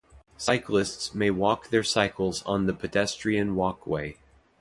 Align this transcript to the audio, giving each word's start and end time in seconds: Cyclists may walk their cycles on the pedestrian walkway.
Cyclists 0.39 1.13
may 1.13 1.29
walk 1.29 1.69
their 1.69 1.83
cycles 1.83 2.41
on 2.41 2.65
the 2.65 2.73
pedestrian 2.73 3.53
walkway. 3.53 4.17